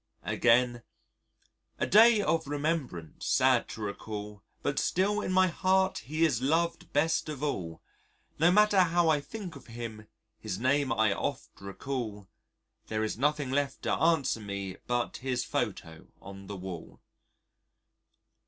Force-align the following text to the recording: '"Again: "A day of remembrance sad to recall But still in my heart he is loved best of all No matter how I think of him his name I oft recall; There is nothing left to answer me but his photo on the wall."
'"Again: 0.23 0.81
"A 1.77 1.85
day 1.85 2.21
of 2.23 2.47
remembrance 2.47 3.27
sad 3.27 3.69
to 3.69 3.81
recall 3.81 4.41
But 4.63 4.79
still 4.79 5.21
in 5.21 5.31
my 5.31 5.45
heart 5.45 5.99
he 5.99 6.25
is 6.25 6.41
loved 6.41 6.91
best 6.91 7.29
of 7.29 7.43
all 7.43 7.83
No 8.39 8.49
matter 8.49 8.79
how 8.79 9.09
I 9.09 9.21
think 9.21 9.55
of 9.55 9.67
him 9.67 10.07
his 10.39 10.57
name 10.57 10.91
I 10.91 11.13
oft 11.13 11.61
recall; 11.61 12.27
There 12.87 13.03
is 13.03 13.15
nothing 13.19 13.51
left 13.51 13.83
to 13.83 13.93
answer 13.93 14.39
me 14.39 14.77
but 14.87 15.17
his 15.17 15.45
photo 15.45 16.07
on 16.19 16.47
the 16.47 16.57
wall." 16.57 16.99